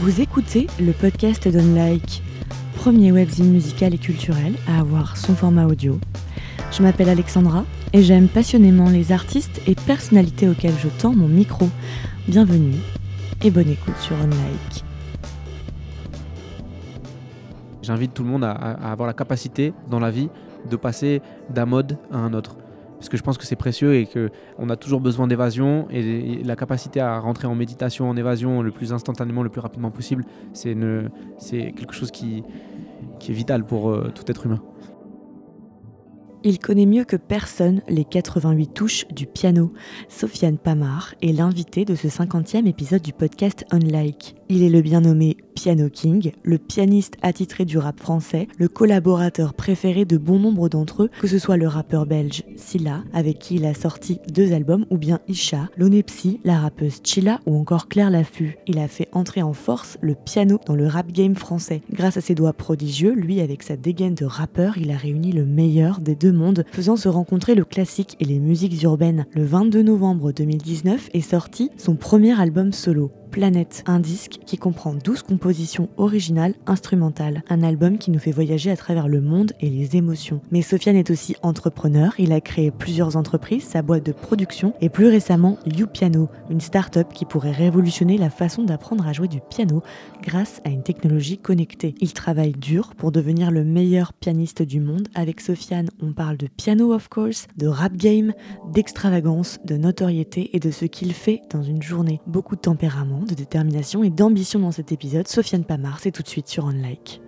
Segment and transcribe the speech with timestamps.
[0.00, 2.22] Vous écoutez le podcast d'Unlike,
[2.74, 6.00] premier webzine musical et culturel à avoir son format audio.
[6.72, 11.68] Je m'appelle Alexandra et j'aime passionnément les artistes et personnalités auxquels je tends mon micro.
[12.26, 12.76] Bienvenue
[13.44, 14.84] et bonne écoute sur Unlike.
[17.82, 20.30] J'invite tout le monde à avoir la capacité dans la vie
[20.70, 22.56] de passer d'un mode à un autre
[23.00, 26.54] parce que je pense que c'est précieux et qu'on a toujours besoin d'évasion et la
[26.54, 30.74] capacité à rentrer en méditation, en évasion le plus instantanément, le plus rapidement possible, c'est
[31.48, 32.44] quelque chose qui,
[33.26, 34.62] est vital pour euh, tout être humain.
[36.44, 39.72] Il connaît mieux que personne les 88 touches du piano.
[40.10, 44.39] Sofiane Pamar est l'invité de ce 50e épisode du podcast Unlike.
[44.52, 49.54] Il est le bien nommé Piano King, le pianiste attitré du rap français, le collaborateur
[49.54, 53.54] préféré de bon nombre d'entre eux, que ce soit le rappeur belge Silla, avec qui
[53.56, 58.10] il a sorti deux albums, ou bien Isha, l'Onepsi, la rappeuse Chilla ou encore Claire
[58.10, 58.58] Laffut.
[58.66, 61.82] Il a fait entrer en force le piano dans le rap game français.
[61.92, 65.44] Grâce à ses doigts prodigieux, lui avec sa dégaine de rappeur, il a réuni le
[65.44, 69.26] meilleur des deux monde, faisant se rencontrer le classique et les musiques urbaines.
[69.32, 74.92] Le 22 novembre 2019 est sorti son premier album solo, Planète, un disque qui comprend
[74.92, 79.70] 12 compositions originales instrumentales, un album qui nous fait voyager à travers le monde et
[79.70, 80.40] les émotions.
[80.50, 84.88] Mais Sofiane est aussi entrepreneur, il a créé plusieurs entreprises, sa boîte de production et
[84.88, 89.82] plus récemment YouPiano, une start-up qui pourrait révolutionner la façon d'apprendre à jouer du piano
[90.22, 91.94] grâce à une technologie connectée.
[92.00, 95.08] Il travaille dur pour devenir le meilleur pianiste du monde.
[95.14, 98.32] Avec Sofiane, on parle de piano of course, de rap game,
[98.72, 102.20] d'extravagance, de notoriété et de ce qu'il fait dans une journée.
[102.26, 105.28] Beaucoup de tempérament de détermination et d'ambition dans cet épisode.
[105.28, 107.20] Sofiane Pamar, c'est tout de suite sur Unlike.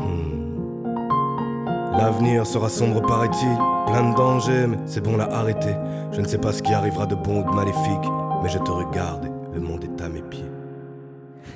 [0.00, 0.38] Hmm.
[1.96, 3.56] L'avenir sera sombre, paraît-il,
[3.86, 5.74] plein de dangers, mais c'est bon, l'a arrêter.
[6.12, 8.10] Je ne sais pas ce qui arrivera de bon ou de maléfique,
[8.42, 10.53] mais je te regarde, le monde est à mes pieds.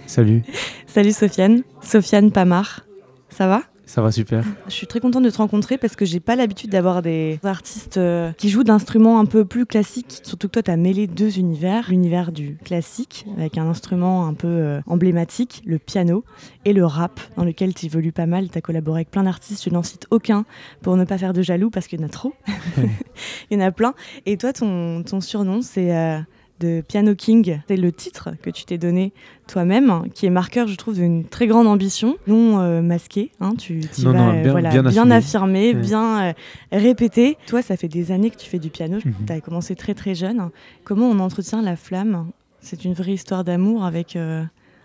[0.08, 0.42] Salut.
[0.86, 2.80] Salut Sofiane, Sofiane Pamar.
[3.28, 3.62] Ça va?
[3.84, 4.42] Ça va super.
[4.66, 7.98] Je suis très contente de te rencontrer parce que j'ai pas l'habitude d'avoir des artistes
[7.98, 10.20] euh, qui jouent d'instruments un peu plus classiques.
[10.24, 11.90] Surtout que toi, tu as mêlé deux univers.
[11.90, 16.24] L'univers du classique, avec un instrument un peu euh, emblématique, le piano,
[16.64, 18.48] et le rap, dans lequel tu évolues pas mal.
[18.48, 20.46] Tu as collaboré avec plein d'artistes, je n'en cite aucun
[20.80, 22.32] pour ne pas faire de jaloux parce qu'il y en a trop.
[23.50, 23.92] Il y en a plein.
[24.24, 25.94] Et toi, ton, ton surnom, c'est.
[25.94, 26.18] Euh,
[26.60, 27.60] de Piano King.
[27.68, 29.12] C'est le titre que tu t'es donné
[29.46, 33.30] toi-même, qui est marqueur, je trouve, d'une très grande ambition, non euh, masqué.
[33.40, 36.32] Hein, tu y vas bien, voilà, bien, affirmé, bien euh,
[36.72, 37.36] répété.
[37.46, 38.98] Toi, ça fait des années que tu fais du piano.
[39.04, 39.14] Mhm.
[39.26, 40.50] Tu as commencé très très jeune.
[40.84, 42.26] Comment on entretient la flamme?
[42.60, 44.44] C'est une vraie histoire d'amour avec euh,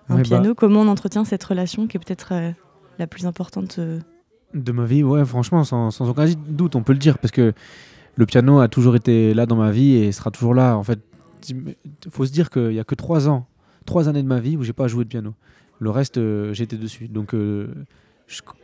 [0.09, 0.49] un piano.
[0.49, 2.33] Bah Comment on entretient cette relation qui est peut-être
[2.99, 3.79] la plus importante
[4.53, 7.53] de ma vie Ouais, franchement, sans, sans aucun doute, on peut le dire, parce que
[8.15, 10.77] le piano a toujours été là dans ma vie et sera toujours là.
[10.77, 10.99] En fait,
[12.09, 13.47] faut se dire qu'il n'y a que trois ans,
[13.85, 15.33] trois années de ma vie où j'ai pas joué de piano.
[15.79, 17.07] Le reste, euh, j'étais dessus.
[17.07, 17.67] Donc, euh,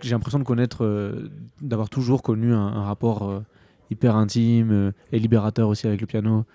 [0.01, 1.29] j'ai l'impression de connaître, euh,
[1.61, 3.43] d'avoir toujours connu un, rapport
[3.91, 6.45] hyper intime et libérateur aussi avec le piano.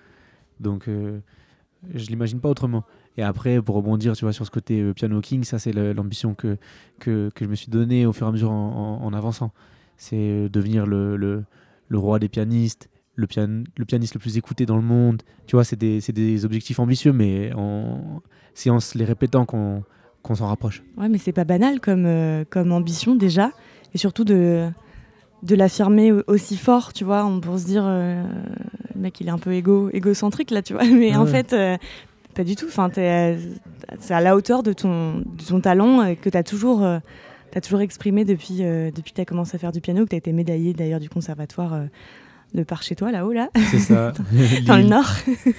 [0.59, 2.83] Donc, je l'imagine pas autrement.
[3.17, 6.57] Et après, pour rebondir tu vois, sur ce côté piano king, ça c'est l'ambition que,
[6.99, 9.51] que, je me suis donnée au fur et à mesure en, avançant.
[9.97, 13.27] C'est devenir le, le, roi des pianistes, le,
[13.77, 15.21] le pianiste le plus écouté dans le monde.
[15.47, 17.51] Tu vois, c'est des, des, objectifs ambitieux, mais
[18.53, 19.83] c'est en se les répétant qu'on
[20.35, 20.83] s'en rapproche.
[20.97, 23.51] Ouais, mais c'est pas banal comme, euh, comme ambition déjà,
[23.93, 24.69] et surtout de,
[25.43, 27.25] de l'affirmer aussi fort, tu vois.
[27.25, 28.23] On peut se dire, euh,
[28.95, 31.77] le mec, il est un peu égo, égocentrique là, tu vois, mais en fait, euh,
[32.33, 32.65] pas du tout.
[32.67, 36.83] Enfin, c'est à la hauteur de ton, de ton talent que tu as toujours.
[36.83, 40.15] as toujours exprimé depuis, depuis que tu as commencé à faire du piano, que tu
[40.15, 41.79] as été médaillé d'ailleurs du conservatoire
[42.55, 43.49] de par chez toi, là-haut, là.
[43.71, 44.13] C'est ça.
[44.65, 45.11] Dans le nord.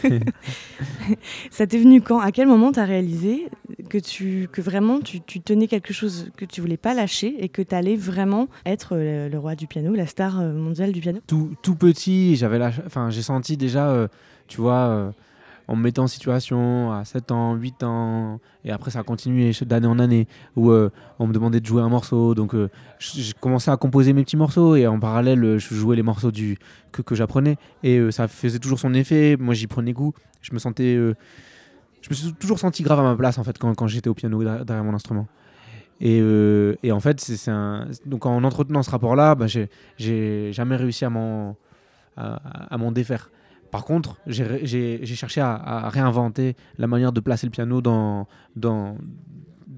[1.50, 2.18] ça t'est venu quand?
[2.18, 3.48] À quel moment tu as réalisé
[3.88, 7.62] que, tu, que vraiment tu, tenais quelque chose que tu voulais pas lâcher et que
[7.62, 11.20] tu allais vraiment être le, roi du piano, la star euh, mondiale du piano?
[11.26, 14.08] Tout, tout petit, j'avais enfin, j'ai senti déjà, euh,
[14.48, 15.10] tu vois, euh,
[15.68, 19.52] en me mettant en situation à 7 ans, 8 ans, et après ça a continué
[19.62, 22.68] d'année en année, où euh, on me demandait de jouer un morceau, donc euh,
[22.98, 26.30] j'ai commencé à composer mes petits morceaux, et en parallèle euh, je jouais les morceaux
[26.30, 26.58] du,
[26.92, 30.94] que, j'apprenais, et ça faisait toujours son effet, moi j'y prenais goût, je me sentais...
[30.94, 34.42] je me suis toujours senti grave à ma place en fait quand, j'étais au piano
[34.42, 35.26] derrière mon instrument.
[36.00, 37.50] Et, en fait, c'est
[38.04, 41.56] donc en entretenant ce rapport-là, bah, j'ai jamais réussi à m'en
[42.16, 43.30] à, m'en défaire.
[43.70, 48.26] Par contre, j'ai cherché à, réinventer la manière de placer le piano dans,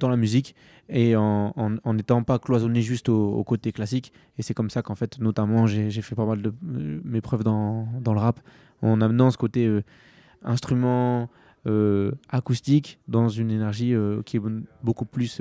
[0.00, 0.54] la musique
[0.88, 4.12] et en n'étant pas cloisonné juste au, au, côté classique.
[4.38, 7.86] Et c'est comme ça qu'en fait, notamment, j'ai fait pas mal de mes preuves dans,
[8.04, 8.40] le rap
[8.82, 9.68] en amenant ce côté
[10.42, 11.28] instrument
[12.30, 13.94] acoustique dans une énergie
[14.24, 14.42] qui est
[14.82, 15.40] beaucoup plus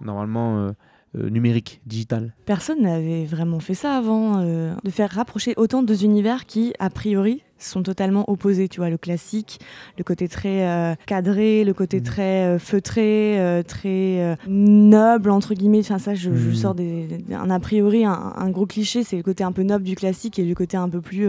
[0.00, 0.72] normalement
[1.16, 2.34] euh, numérique, digital.
[2.44, 6.90] Personne n'avait vraiment fait ça avant, euh, de faire rapprocher autant deux univers qui, a
[6.90, 8.68] priori, sont totalement opposés.
[8.68, 9.60] Tu vois, le classique,
[9.98, 12.02] le côté très euh, cadré, le côté mm.
[12.02, 15.80] très euh, feutré, euh, très noble, entre guillemets.
[15.80, 16.54] Enfin, ça, je, je mm.
[16.54, 19.96] sors des, un a priori, un, gros cliché, c'est le côté un peu noble du
[19.96, 21.28] classique et le côté un peu plus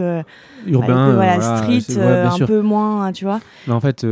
[0.66, 3.40] urbain, voilà, street, un peu moins, tu vois.
[3.68, 4.06] Mais en fait,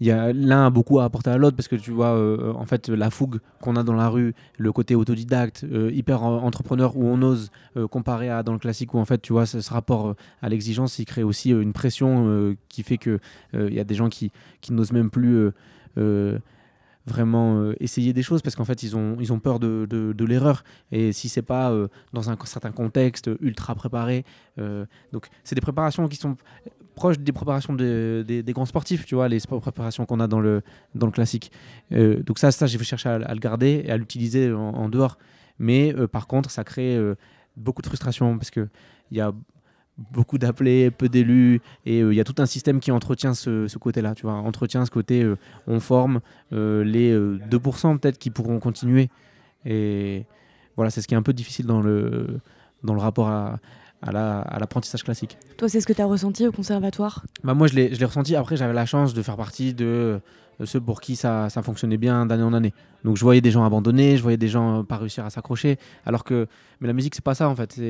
[0.00, 2.16] il l'un a beaucoup à apporter à l'autre parce que tu vois,
[2.54, 7.06] en fait, la fougue qu'on a dans la rue, le côté autodidacte, hyper entrepreneur où
[7.06, 7.50] on ose
[7.90, 10.98] comparer à dans le classique où en fait, tu vois, ce, ce rapport à l'exigence,
[10.98, 13.18] il crée aussi une pression euh, qui fait que
[13.52, 15.50] il euh, y a des gens qui, qui n'osent même plus
[15.98, 16.38] euh,
[17.06, 20.64] vraiment essayer des choses parce qu'en fait ils ont, ils ont peur de, de, l'erreur.
[20.90, 21.72] Et si c'est pas
[22.12, 24.24] dans un certain contexte ultra préparé
[25.12, 26.36] donc c'est des préparations qui sont
[26.96, 30.62] proches des préparations des, des, grands sportifs tu vois les préparations qu'on a dans le,
[30.96, 31.52] dans le classique.
[31.92, 35.16] Donc ça, ça j'ai cherché à, à, le garder et à l'utiliser en, en, dehors.
[35.60, 36.98] Mais par contre ça crée
[37.56, 38.68] beaucoup de frustration parce que
[39.12, 39.32] il y a
[40.12, 43.78] beaucoup d'appelés, peu d'élus, et euh, il y a tout un système qui entretient ce,
[43.78, 46.20] côté-là, tu vois, entretient ce côté, euh, on forme
[46.52, 49.08] euh, les 2% peut-être qui pourront continuer,
[49.64, 50.26] et
[50.76, 52.40] voilà, c'est ce qui est un peu difficile dans le,
[52.84, 53.58] dans le rapport à,
[54.02, 55.38] à l'apprentissage classique.
[55.56, 57.24] Toi, c'est ce que tu as ressenti au conservatoire?
[57.42, 58.36] Bah Moi, je l'ai ressenti.
[58.36, 60.20] Après, j'avais la chance de faire partie de
[60.64, 62.72] ceux pour qui ça, fonctionnait bien d'année en année.
[63.04, 65.78] Donc je voyais des gens abandonner, je voyais des gens pas réussir à s'accrocher.
[66.04, 66.46] Alors que,
[66.80, 67.80] mais la musique c'est pas ça en fait.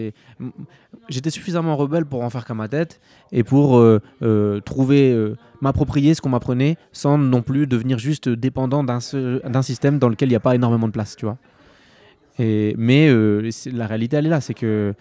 [1.09, 3.01] J'étais suffisamment rebelle pour en faire qu'à ma tête
[3.33, 8.29] et pour euh, euh, trouver, euh, m'approprier ce qu'on m'apprenait sans non plus devenir juste
[8.29, 9.01] dépendant d'un
[9.63, 11.39] système dans lequel il n'y a pas énormément de place, tu vois.
[12.39, 13.11] Et, mais
[13.73, 14.95] la réalité elle est là, c'est que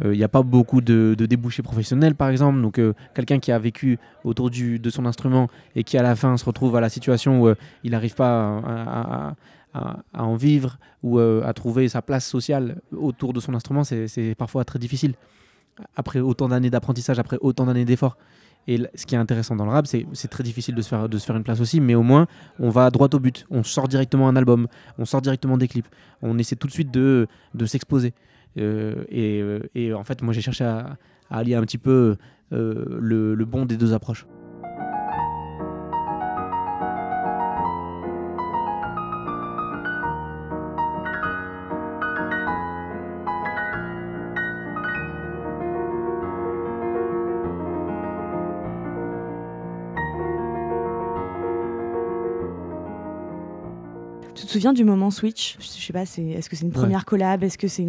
[0.00, 2.60] il euh, n'y a pas beaucoup de, débouchés professionnels, par exemple.
[2.60, 6.36] Donc, euh, quelqu'un qui a vécu autour de son instrument et qui, à la fin,
[6.36, 7.54] se retrouve à la situation où euh,
[7.84, 9.34] il n'arrive pas
[9.74, 14.64] à, en vivre ou à trouver sa place sociale autour de son instrument, c'est parfois
[14.64, 15.14] très difficile.
[15.94, 18.16] Après autant d'années d'apprentissage, après autant d'années d'efforts.
[18.66, 21.44] Et ce qui est intéressant dans le rap, c'est très difficile de se, faire, une
[21.44, 22.26] place aussi, mais au moins,
[22.58, 23.46] on va droit au but.
[23.48, 24.66] On sort directement un album,
[24.98, 25.88] on sort directement des clips.
[26.20, 27.28] On essaie tout de suite de
[27.64, 28.12] s'exposer.
[28.58, 30.96] Euh, euh, et, en fait, moi, j'ai cherché à,
[31.30, 32.16] allier un petit peu
[32.52, 34.26] euh, le bon des deux approches.
[54.40, 55.58] Tu te souviens du moment Switch?
[55.60, 57.44] Je sais pas, est-ce que c'est une première collab?
[57.44, 57.86] Est-ce que c'est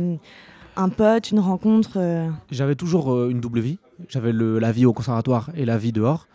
[0.76, 2.28] un pote, une rencontre euh?
[2.52, 3.80] J'avais toujours euh, une double vie.
[4.10, 6.28] J'avais la vie au conservatoire et la vie dehors.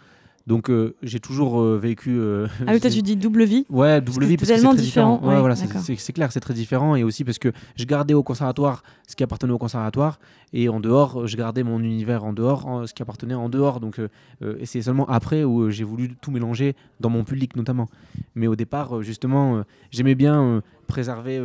[0.46, 2.20] Donc euh, j'ai toujours vécu.
[2.66, 5.20] ah oui, toi tu dis double vie Ouais, double vie parce que c'est très différent.
[5.22, 6.94] Ouais, voilà, c'est clair, c'est très différent.
[6.94, 10.18] Et aussi parce que je gardais au conservatoire ce qui appartenait au conservatoire.
[10.52, 13.80] Et en dehors, je gardais mon univers en dehors, ce qui appartenait en dehors.
[13.80, 14.00] Donc,
[14.40, 17.88] et c'est seulement après où j'ai voulu tout mélanger dans mon public notamment.
[18.34, 21.40] Mais au départ, justement, j'aimais bien préserver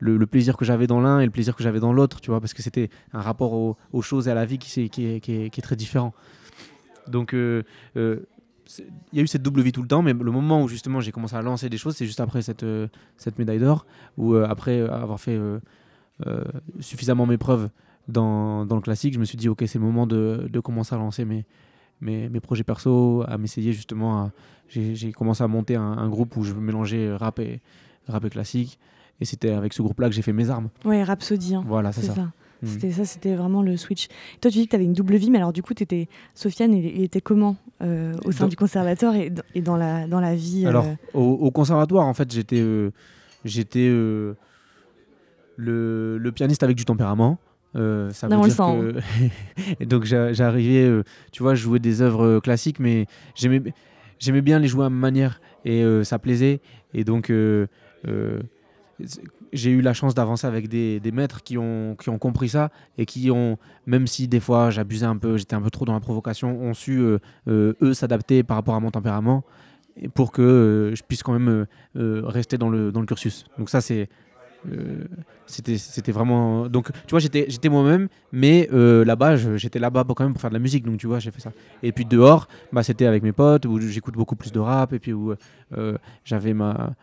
[0.00, 2.40] le, plaisir que j'avais dans l'un et le plaisir que j'avais dans l'autre, tu vois,
[2.40, 5.32] parce que c'était un rapport aux choses et à la vie qui, qui, est, qui,
[5.32, 6.12] est, très différent.
[7.08, 7.62] Donc, euh,
[7.96, 8.20] euh,
[9.12, 11.00] il y a eu cette double vie tout le temps, mais le moment où justement
[11.00, 13.86] j'ai commencé à lancer des choses, c'est juste après cette, euh, cette médaille d'or,
[14.18, 15.38] où après avoir fait
[16.80, 17.70] suffisamment mes preuves
[18.08, 20.94] dans, dans, le classique, je me suis dit, ok, c'est le moment de, de, commencer
[20.94, 21.46] à lancer mes,
[22.02, 24.30] mes, mes projets perso, à m'essayer justement.
[24.68, 27.60] J'ai commencé à monter un, un, groupe où je mélangeais rap et,
[28.06, 28.78] rap et classique.
[29.20, 30.68] Et c'était avec ce groupe-là que j'ai fait mes armes.
[30.84, 31.54] Ouais, Rhapsody.
[31.54, 31.64] Hein.
[31.66, 32.30] Voilà, c'est ça.
[32.62, 32.66] Hmm.
[32.66, 34.08] C'était ça, c'était vraiment le switch.
[34.40, 36.08] toi, tu dis que tu avais une double vie, mais alors du coup, étais...
[36.34, 40.34] Sofiane, il, était comment euh, au sein du conservatoire et, et, dans, la, dans la
[40.34, 42.90] vie Alors, euh au, conservatoire, en fait, j'étais euh,
[43.44, 44.36] j'étais le,
[45.56, 47.38] le, pianiste avec du tempérament.
[47.74, 48.94] ça non, veut dire que...
[49.80, 53.62] et donc j'arrivais, tu vois, je jouais des œuvres classiques, mais j'aimais
[54.18, 56.60] j'aimais bien les jouer à ma manière et ça plaisait.
[56.92, 57.30] Et donc
[59.52, 62.70] j'ai eu la chance d'avancer avec des, des, maîtres qui ont, qui ont compris ça
[62.96, 65.94] et qui ont, même si des fois j'abusais un peu, j'étais un peu trop dans
[65.94, 69.44] la provocation, ont su, euh, euh, eux, s'adapter par rapport à mon tempérament
[70.14, 73.46] pour que euh, je puisse quand même rester dans le, dans le cursus.
[73.58, 74.08] Donc ça, c'est...
[75.46, 80.50] c'était vraiment donc tu vois j'étais moi-même mais là-bas j'étais là-bas quand même pour faire
[80.50, 81.52] de la musique donc tu vois j'ai fait ça
[81.84, 84.98] et puis dehors bah c'était avec mes potes où j'écoute beaucoup plus de rap et
[84.98, 85.32] puis où
[86.24, 86.96] j'avais ma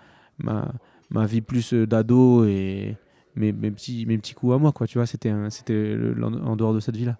[1.09, 2.97] ma vie plus euh, d'ado et
[3.35, 4.87] mes, mes, petits, mes petits coups à moi, quoi.
[4.87, 7.17] Tu vois, c'était en dehors de cette vie-là.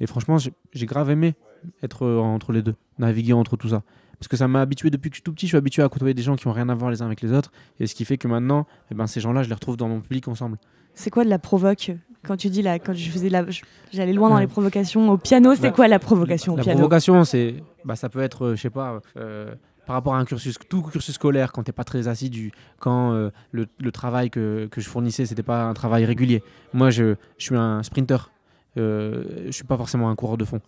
[0.00, 1.34] Et franchement, j'ai grave aimé
[1.82, 3.82] être euh, entre les deux, naviguer entre tout ça.
[4.18, 5.88] Parce que ça m'a habitué depuis que je suis tout petit, je suis habitué à
[5.88, 7.50] côtoyer des gens qui ont rien à voir les uns avec les autres.
[7.80, 10.00] Et ce qui fait que maintenant, eh ben, ces gens-là, je les retrouve dans mon
[10.00, 10.58] public ensemble.
[10.94, 11.92] C'est quoi de la provoque?
[12.26, 13.44] Quand tu dis là, quand je faisais la,
[13.92, 16.78] j'allais loin dans les provocations au piano, c'est Bah, quoi la provocation au La piano?
[16.78, 19.54] provocation, c'est, bah, ça peut être, euh, je sais pas, euh,
[19.86, 23.30] par rapport à un cursus, tout cursus scolaire, quand t'es pas très assidu, quand euh,
[23.52, 26.42] le, travail que, que je fournissais, c'était pas un travail régulier.
[26.74, 28.30] Moi, je, suis un sprinter,
[28.76, 30.60] euh, je suis pas forcément un coureur de fond.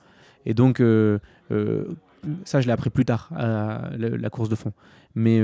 [0.47, 1.19] Et donc, euh,
[1.51, 1.85] euh,
[2.45, 4.73] ça, je l'ai appris plus tard, à la, la course de fond.
[5.15, 5.43] Mais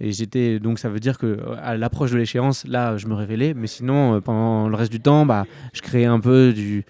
[0.00, 3.52] j'étais, donc ça veut dire que à l'approche de l'échéance, là, je me révélais.
[3.52, 6.86] Mais sinon, pendant le reste du temps, bah, je créais un peu du,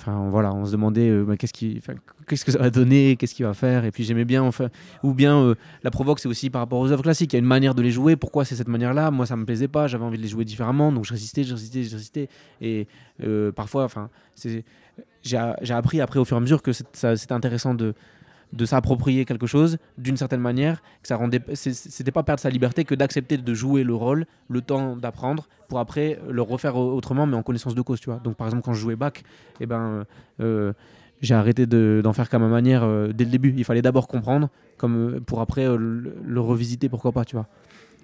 [0.00, 1.82] Enfin voilà, on se demandait euh, bah, qu'est-ce qui,
[2.26, 3.84] qu'est-ce que ça va donner, qu'est-ce qu'il va faire.
[3.84, 4.68] Et puis j'aimais bien, enfin,
[5.02, 7.34] ou bien euh, la provoque, c'est aussi par rapport aux œuvres classiques.
[7.34, 8.16] Il y a une manière de les jouer.
[8.16, 9.10] Pourquoi c'est cette manière-là?
[9.10, 9.88] Moi, ça me plaisait pas.
[9.88, 12.28] J'avais envie de les jouer différemment, donc je résistais, je résistais, je résistais.
[12.62, 12.88] Et
[13.22, 14.08] euh, parfois, enfin,
[15.22, 15.36] j'ai,
[15.70, 17.94] appris après au fur et à mesure que c'était intéressant de
[18.52, 22.84] de s'approprier quelque chose d'une certaine manière, que ça rendait, c'était pas perdre sa liberté
[22.84, 27.26] que d'accepter de jouer le rôle, le temps d'apprendre, pour après le refaire au- autrement,
[27.26, 28.18] mais en connaissance de cause, tu vois.
[28.18, 29.12] Donc par exemple quand je jouais Bach,
[29.60, 30.04] eh ben,
[30.40, 30.72] euh,
[31.20, 33.54] j'ai arrêté de- d'en faire qu'à ma manière euh, dès le début.
[33.56, 37.46] Il fallait d'abord comprendre, comme euh, pour après le, le revisiter, pourquoi pas, tu vois.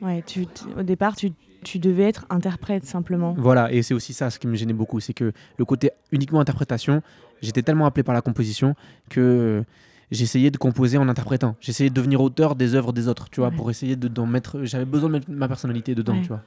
[0.03, 0.47] Ouais, tu,
[0.79, 1.33] au départ, tu,
[1.65, 3.35] tu devais être interprète simplement.
[3.39, 6.39] Voilà, et c'est aussi ça ce qui me gênait beaucoup, c'est que le côté uniquement
[6.39, 7.03] interprétation,
[7.41, 8.75] j'étais tellement appelé par la composition
[9.09, 9.65] que
[10.11, 11.57] j'essayais de composer en interprétant.
[11.61, 13.57] J'essayais de devenir auteur des œuvres des autres, tu vois, Ouais.
[13.57, 14.65] pour essayer de d'en mettre.
[14.65, 16.23] J'avais besoin de mettre ma personnalité dedans, Ouais.
[16.23, 16.43] tu vois.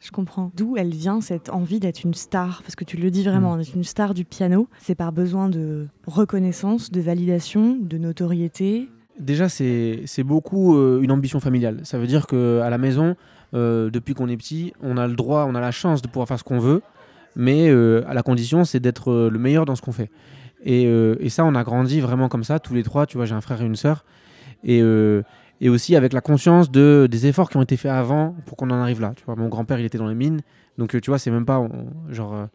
[0.00, 0.50] Je comprends.
[0.56, 2.62] D'où elle vient cette envie d'être une star?
[2.62, 4.66] Parce que tu le dis vraiment, d'être une star du piano.
[4.80, 8.88] C'est par besoin de reconnaissance, de validation, de notoriété?
[9.20, 11.80] Déjà, c'est c'est beaucoup euh, une ambition familiale.
[11.84, 13.14] Ça veut dire qu'à la maison,
[13.54, 16.26] euh, depuis qu'on est petit, on a le droit, on a la chance de pouvoir
[16.26, 16.82] faire ce qu'on veut,
[17.36, 20.10] mais euh, à la condition, c'est d'être le meilleur dans ce qu'on fait.
[20.64, 23.06] Et, euh, et ça, on a grandi vraiment comme ça, tous les trois.
[23.06, 24.04] Tu vois, j'ai un frère et une sœur.
[24.64, 25.22] Et, euh,
[25.64, 28.80] aussi avec la conscience de, des efforts qui ont été faits avant pour qu'on en
[28.80, 29.12] arrive là.
[29.16, 30.40] Tu vois, mon grand-père, il était dans les mines.
[30.76, 31.64] Donc, euh, tu vois, c'est même pas
[32.10, 32.48] genre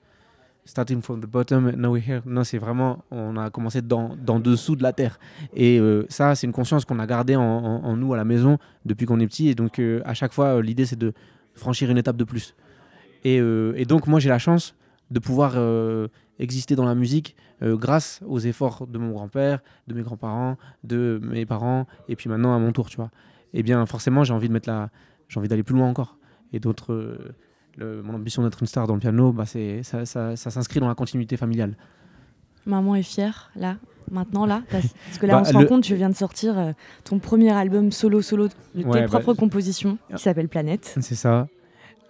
[0.66, 2.22] starting from the bottom, now we're here.
[2.26, 5.20] Non, c'est vraiment, on a commencé dans, dans dessous de la terre.
[5.56, 9.22] Et ça, c'est une conscience qu'on a gardée en, nous à la maison depuis qu'on
[9.22, 9.48] est petit.
[9.48, 11.14] Et donc, à chaque fois, l'idée, c'est de
[11.54, 12.54] franchir une étape de plus.
[13.24, 13.40] Et,
[13.88, 14.76] donc, moi, j'ai la chance
[15.10, 15.56] de pouvoir
[16.40, 21.20] exister dans la musique euh, grâce aux efforts de mon grand-père, de mes grands-parents, de
[21.24, 23.10] mes parents, et puis maintenant à mon tour, tu vois.
[23.54, 24.90] Et bien, forcément, j'ai envie de mettre la...
[25.30, 26.18] j'ai envie d'aller plus loin encore.
[26.54, 27.36] Et d'autres, euh,
[27.78, 30.80] le- mon ambition d'être une star dans le piano, bah, c'est ça, ça, ça s'inscrit
[30.80, 31.76] dans la continuité familiale.
[32.66, 33.78] Maman est fière, là,
[34.12, 34.62] maintenant, là.
[34.70, 36.72] Parce parce que là, Bah, on se le- rend compte, tu viens de sortir euh,
[37.06, 40.94] ton premier album solo-solo de tes Ouais, bah, propres compositions, qui s'appelle Planète.
[41.02, 41.48] C'est ça.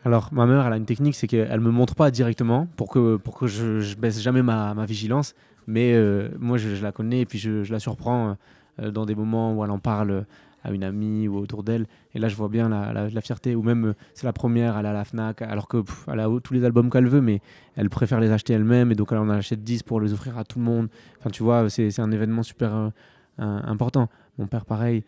[0.08, 3.18] Alors, ma mère, elle a une technique, c'est qu'elle me montre pas directement pour que,
[3.18, 5.36] pour que je, je baisse jamais ma, ma vigilance.
[5.68, 8.38] Mais euh, moi, je, la connais et puis je, la surprends
[8.80, 10.26] euh, dans des moments où elle en parle
[10.64, 11.88] à une amie ou autour d'elle.
[12.16, 13.54] Et là, je vois bien la, la- fierté.
[13.54, 16.54] Ou même, c'est la première, elle à la Fnac, alors que pff, elle a tous
[16.54, 17.42] les albums qu'elle veut, mais
[17.76, 18.94] elle préfère les acheter elle-même.
[18.94, 20.88] Et donc, elle en achète 10 pour les offrir à tout le monde.
[21.20, 22.90] Enfin, tu vois, c'est un événement super euh,
[23.40, 24.08] important.
[24.38, 25.04] Mon père, pareil.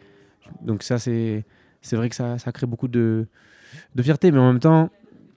[0.61, 1.45] Donc, ça, c'est
[1.81, 3.25] c'est vrai que ça, ça crée beaucoup de,
[3.95, 4.89] de fierté, mais en même temps,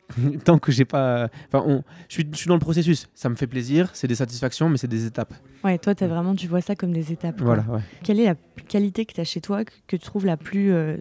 [0.45, 1.29] tant que j'ai pas.
[1.49, 1.83] Enfin, on...
[2.09, 3.07] je, suis, je suis dans le processus.
[3.15, 5.35] Ça me fait plaisir, c'est des satisfactions, mais c'est des étapes.
[5.65, 7.37] Ouais, toi, as vraiment, tu vois ça comme des étapes.
[7.39, 7.45] quoi.
[7.57, 7.81] Voilà, ouais.
[8.03, 8.35] Quelle est la
[8.69, 10.97] qualité que tu as chez toi que, que tu trouves la plus, euh,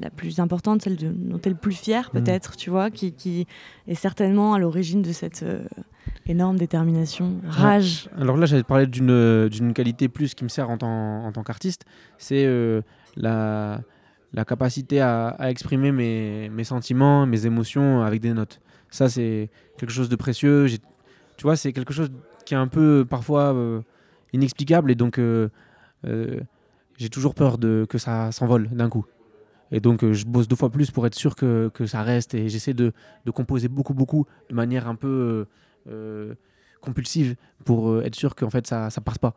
[0.00, 2.22] la plus importante, celle de, dont tu es le plus fier, Mhm.
[2.22, 3.46] peut-être, tu vois, qui, qui
[3.88, 5.64] est certainement à l'origine de cette euh,
[6.26, 8.08] énorme détermination, rage?
[8.18, 11.32] Alors là, j'allais te parler d'une d'une qualité plus qui me sert en tant, en
[11.32, 11.84] tant qu'artiste,
[12.18, 12.82] c'est euh,
[13.16, 13.80] la,
[14.34, 18.60] la capacité à, exprimer mes, sentiments, mes émotions avec des notes.
[18.90, 19.48] Ça, c'est
[19.78, 20.66] quelque chose de précieux.
[21.36, 22.10] Tu vois, c'est quelque chose
[22.44, 23.80] qui est un peu parfois euh,
[24.32, 25.48] inexplicable et donc euh,
[26.04, 26.40] euh,
[26.98, 29.06] j'ai toujours peur de, que ça s'envole d'un coup.
[29.70, 32.74] Et donc je bosse deux fois plus pour être sûr que, ça reste et j'essaie
[32.74, 32.92] de,
[33.32, 35.46] composer beaucoup, beaucoup de manière un peu
[36.80, 39.34] compulsive pour être sûr qu'en fait ça ça passe pas.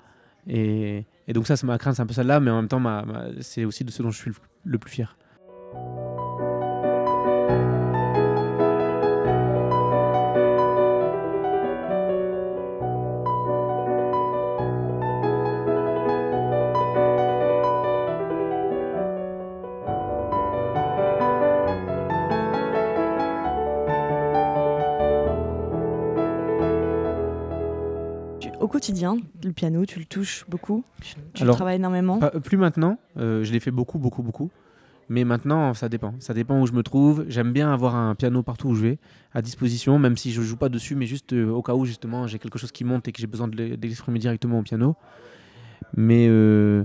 [0.49, 2.81] Et, donc ça, c'est ma crainte, c'est un peu celle-là, mais en même temps,
[3.41, 4.31] c'est aussi de ce dont je suis
[4.63, 5.17] le plus fier.
[28.59, 32.57] Au quotidien, le piano, tu le touches beaucoup Tu, tu Alors, travailles énormément Pas- plus
[32.57, 34.49] maintenant, euh, je l'ai fait beaucoup, beaucoup, beaucoup.
[35.09, 36.13] Mais maintenant, ça dépend.
[36.19, 37.25] Ça dépend où je me trouve.
[37.29, 38.97] J'aime bien avoir un piano partout où je vais,
[39.33, 42.27] à disposition, même si je joue pas dessus, mais juste euh, au cas où justement
[42.27, 44.95] j'ai quelque chose qui monte et que j'ai besoin de l'e- l'exprimer directement au piano.
[45.95, 46.83] Mais euh,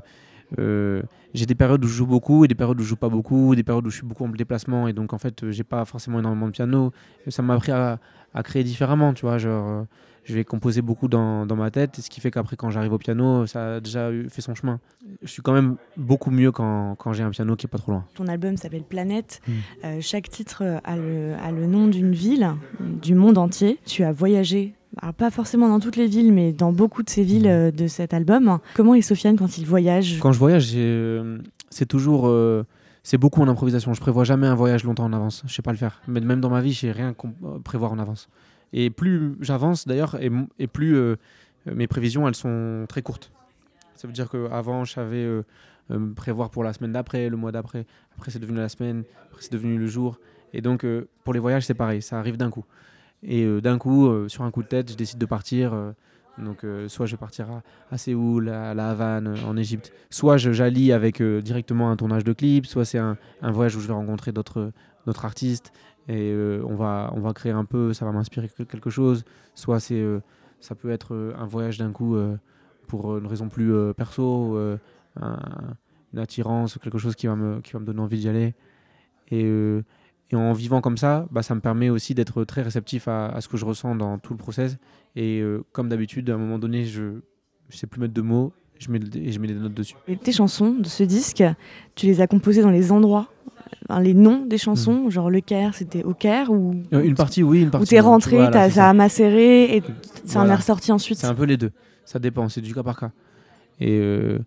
[0.60, 1.02] euh,
[1.34, 3.56] j'ai des périodes où je joue beaucoup et des périodes où je joue pas beaucoup,
[3.56, 6.20] des périodes où je suis beaucoup en déplacement et donc en fait j'ai pas forcément
[6.20, 6.92] énormément de piano.
[7.26, 7.98] Ça m'a appris à,
[8.34, 9.38] à créer différemment, tu vois.
[9.38, 9.86] Genre,
[10.24, 12.98] je vais composer beaucoup dans, dans ma tête, ce qui fait qu'après quand j'arrive au
[12.98, 14.78] piano, ça a déjà fait son chemin.
[15.22, 17.92] Je suis quand même beaucoup mieux quand, quand j'ai un piano qui est pas trop
[17.92, 18.04] loin.
[18.14, 19.40] Ton album s'appelle Planète.
[19.46, 19.52] Mm.
[19.84, 22.48] Euh, chaque titre a le, a le nom d'une ville,
[22.80, 23.78] du monde entier.
[23.84, 27.24] Tu as voyagé, alors pas forcément dans toutes les villes, mais dans beaucoup de ces
[27.24, 28.58] villes euh, de cet album.
[28.74, 30.18] Comment est Sofiane quand il voyage?
[30.20, 31.38] Quand je voyage, euh,
[31.70, 32.28] c'est toujours.
[32.28, 32.64] euh,
[33.04, 33.94] c'est beaucoup en improvisation.
[33.94, 35.42] Je prévois jamais un voyage longtemps en avance.
[35.48, 36.00] Je sais pas le faire.
[36.06, 37.12] Mais même dans ma vie, je sais rien
[37.64, 38.28] prévoir en avance.
[38.72, 40.18] Et plus j'avance d'ailleurs,
[40.58, 41.16] et, plus euh,
[41.66, 43.30] mes prévisions, elles sont très courtes.
[43.94, 45.42] Ça veut dire qu'avant, je savais euh,
[45.90, 47.86] euh, prévoir pour la semaine d'après, le mois d'après.
[48.16, 49.04] Après, c'est devenu la semaine.
[49.30, 50.18] Après, c'est devenu le jour.
[50.54, 50.84] Et donc,
[51.24, 52.02] pour les voyages, c'est pareil.
[52.02, 52.64] Ça arrive d'un coup.
[53.22, 55.74] Et d'un coup, sur un coup de tête, je décide de partir.
[56.36, 57.46] donc, soit je vais partir
[57.90, 59.94] à, Séoul, à La Havane, en Égypte.
[60.10, 63.94] Soit j'allie avec directement un tournage de clip, soit c'est un, voyage où je vais
[63.94, 64.72] rencontrer d'autres
[65.06, 65.72] d'autres artistes
[66.08, 69.24] et euh, on va on va créer un peu, ça va m'inspirer que- quelque chose.
[69.54, 70.20] Soit c'est euh,
[70.60, 72.16] ça peut être euh, un voyage d'un coup
[72.88, 74.56] pour une raison plus perso,
[75.20, 75.38] un-
[76.12, 78.54] une attirance, quelque chose qui va me qui va me donner envie d'y aller.
[79.30, 83.40] Et en vivant comme ça, bah, ça me permet aussi d'être très réceptif à, à
[83.40, 84.78] ce que je ressens dans tout le process.
[85.16, 85.42] Et
[85.72, 87.20] comme d'habitude, à un moment donné, je ne
[87.70, 89.94] sais plus mettre de mots je mets, je mets des notes dessus.
[90.08, 91.44] Et tes chansons de ce disque,
[91.94, 93.28] tu les as composées dans les endroits,
[93.88, 96.82] enfin, les noms des chansons, genre Le Caire, c'était au Caire ou Mm.
[96.94, 97.88] Euh, une partie, oui, une où partie.
[97.88, 98.08] t'es non.
[98.10, 99.82] rentré, Voilà, t'as- ça a macéré et
[100.24, 100.56] ça en est Voilà.
[100.56, 101.18] ressorti ensuite.
[101.18, 101.70] C'est un peu les deux.
[102.04, 103.10] Ça dépend, c'est du cas par cas.
[103.80, 104.38] Et euh,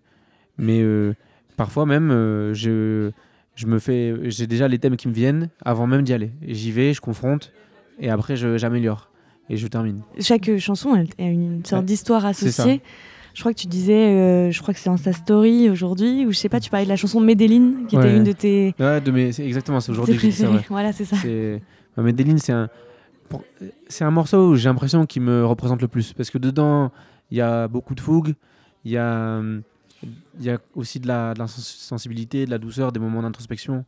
[0.58, 1.14] mais euh,
[1.56, 3.10] parfois même, euh, je,
[3.54, 6.30] je me fais, j'ai déjà les thèmes qui me viennent avant même d'y aller.
[6.46, 7.52] J'y vais, je confronte,
[7.98, 9.10] et après j'améliore
[9.48, 10.00] et je termine.
[10.20, 12.80] Chaque euh, chanson elle a une sorte Ouais, d'histoire associée.
[13.36, 16.38] Je crois que tu disais, euh, je crois que c'est Insta Story aujourd'hui, ou je
[16.38, 18.16] sais pas, tu parlais de la chanson Medellin, qui était Ouais.
[18.16, 20.64] une de tes, Ouais, de mes, c'est exactement, c'est aujourd'hui ouais.
[20.70, 21.16] Voilà, c'est ça.
[21.16, 21.60] C'est
[21.94, 22.70] bah, Medellin, c'est un
[23.28, 23.44] pour-
[23.88, 26.90] c'est un morceau où j'ai l'impression qu'il me représente le plus parce que dedans
[27.30, 28.34] il y a beaucoup de fougue,
[28.86, 29.42] il y a
[30.40, 33.84] y a aussi de la, de la sens- sensibilité, de la douceur, des moments d'introspection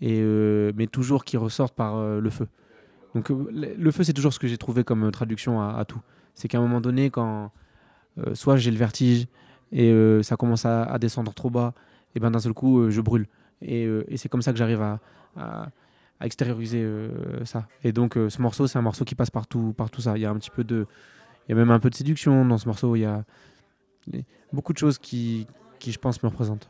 [0.00, 2.46] et euh, mais toujours qui ressortent par euh, le feu.
[3.16, 6.00] Donc euh, le, feu c'est toujours ce que j'ai trouvé comme traduction à, à tout.
[6.36, 7.50] C'est qu'à un moment donné quand
[8.26, 9.26] euh, soit j'ai le vertige
[9.72, 11.74] et euh, ça commence à, à descendre trop bas
[12.14, 13.26] et ben d'un seul coup euh, je brûle
[13.62, 15.00] et, et c'est comme ça que j'arrive à,
[15.36, 15.68] à-
[16.20, 16.84] à extérioriser
[17.44, 17.68] ça.
[17.84, 20.16] Et donc ce morceau, c'est un morceau qui passe par tout, par tout ça.
[20.16, 20.84] Il y a un petit peu de,
[21.46, 22.96] il y a même un peu de séduction dans ce morceau.
[22.96, 23.22] Il y a
[24.52, 25.46] beaucoup de choses qui,
[25.78, 26.68] qui je pense me représentent.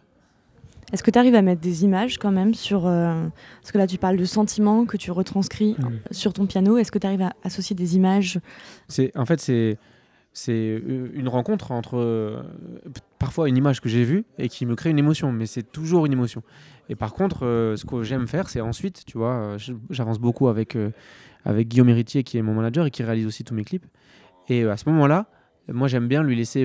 [0.93, 2.87] Est-ce que tu arrives à mettre des images quand même sur.
[2.87, 3.27] euh,
[3.63, 5.77] parce que là, tu parles de sentiments que tu retranscris
[6.11, 6.77] sur ton piano.
[6.79, 8.41] Est-ce que tu arrives à associer des images?
[8.89, 9.79] C'est, en fait, c'est,
[10.33, 10.83] c'est
[11.14, 12.43] une rencontre entre euh,
[13.19, 16.07] parfois une image que j'ai vue et qui me crée une émotion, mais c'est toujours
[16.07, 16.43] une émotion.
[16.88, 19.59] Et par contre, euh, ce que j'aime faire, c'est ensuite, tu vois, euh,
[19.91, 20.77] j'avance beaucoup avec,
[21.45, 23.87] avec Guillaume Héritier, qui est mon manager et qui réalise aussi tous mes clips.
[24.49, 25.27] Et à ce moment-là,
[25.71, 26.64] moi, j'aime bien lui laisser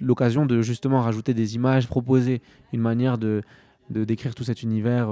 [0.00, 3.42] l'occasion de justement rajouter des images, proposer une manière de,
[3.90, 5.08] de décrire tout cet univers.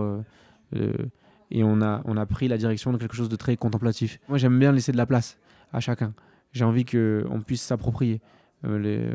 [0.73, 4.19] et on a, on a pris la direction de quelque chose de très contemplatif.
[4.29, 5.39] Moi, j'aime bien laisser de la place
[5.73, 6.15] à chacun.
[6.57, 8.21] J'ai envie qu'on puisse s'approprier
[8.65, 9.13] euh, les, euh,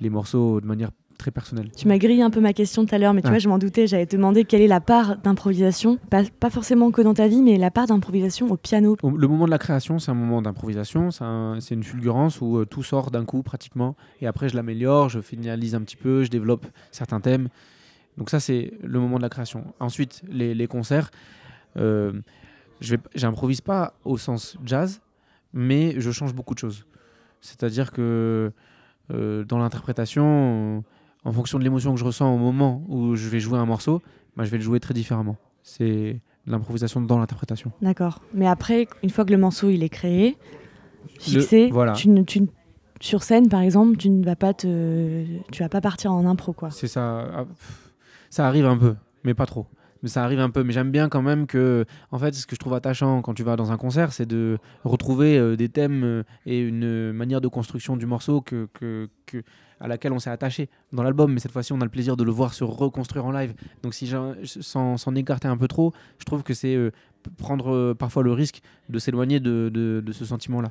[0.00, 1.70] les morceaux de manière très personnelle.
[1.76, 3.30] Tu m'as grillé un peu ma question tout à l'heure, mais tu Ah.
[3.30, 3.86] vois, je m'en doutais.
[3.86, 7.42] J'allais te demander quelle est la part d'improvisation, pas, pas forcément que dans ta vie,
[7.42, 8.96] mais la part d'improvisation au piano.
[9.02, 12.56] Le moment de la création, c'est un moment d'improvisation, c'est un- c'est une fulgurance où
[12.56, 16.24] euh, tout sort d'un coup pratiquement, et après je l'améliore, je finalise un petit peu,
[16.24, 17.48] je développe certains thèmes.
[18.16, 19.64] Donc ça, c'est le moment de la création.
[19.78, 21.10] Ensuite, les, les concerts,
[21.76, 22.12] euh,
[23.14, 25.00] j'improvise pas au sens jazz,
[25.52, 26.86] mais je change beaucoup de choses.
[27.40, 28.52] C'est-à-dire que
[29.12, 30.84] euh, dans l'interprétation,
[31.24, 34.02] en fonction de l'émotion que je ressens au moment où je vais jouer un morceau,
[34.36, 35.36] bah, je vais le jouer très différemment.
[35.62, 37.72] C'est l'improvisation dans l'interprétation.
[37.82, 38.20] D'accord.
[38.34, 40.36] Mais après, une fois que le morceau il est créé,
[41.04, 41.92] Le- fixé, voilà.
[41.92, 42.46] tu ne- tu ne-
[43.00, 46.52] sur scène par exemple, tu ne vas pas te, tu vas pas partir en impro
[46.52, 46.70] quoi.
[46.70, 47.28] C'est ça.
[47.34, 47.44] ah,
[48.30, 49.66] Ça arrive un peu, mais pas trop.
[50.02, 50.64] Mais ça arrive un peu.
[50.64, 53.42] Mais j'aime bien quand même que, en fait, ce que je trouve attachant quand tu
[53.44, 57.48] vas dans un concert, c'est de retrouver euh, des thèmes euh, et une manière de
[57.48, 59.42] construction du morceau que, que, que-
[59.80, 61.32] à laquelle on s'est attaché dans l'album.
[61.32, 63.54] Mais cette fois-ci, on a le plaisir de le voir se reconstruire en live.
[63.82, 64.06] Donc, si
[64.46, 66.90] sans s'en écarter un peu trop, je trouve que c'est euh,
[67.38, 70.70] prendre parfois le risque de s'éloigner de, de- de ce sentiment-là.